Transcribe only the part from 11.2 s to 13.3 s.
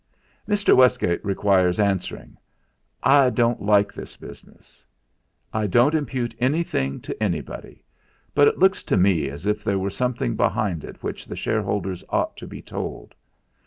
the shareholders ought to be told.